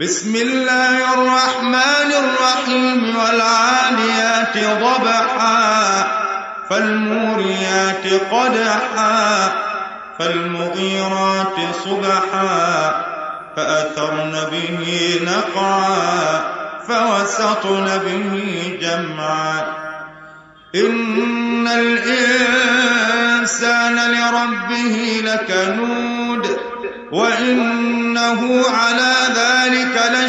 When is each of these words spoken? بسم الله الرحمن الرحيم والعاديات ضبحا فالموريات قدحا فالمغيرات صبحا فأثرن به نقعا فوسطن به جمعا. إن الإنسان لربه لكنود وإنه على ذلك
بسم 0.00 0.36
الله 0.36 1.14
الرحمن 1.14 2.12
الرحيم 2.12 3.16
والعاديات 3.16 4.56
ضبحا 4.56 6.04
فالموريات 6.70 8.06
قدحا 8.32 9.52
فالمغيرات 10.18 11.56
صبحا 11.84 13.04
فأثرن 13.56 14.34
به 14.52 15.20
نقعا 15.22 16.40
فوسطن 16.88 17.86
به 18.04 18.30
جمعا. 18.82 19.64
إن 20.74 21.68
الإنسان 21.68 23.16
لربه 24.12 25.22
لكنود 25.24 26.44
وإنه 27.12 28.64
على 28.80 29.14
ذلك 29.34 29.49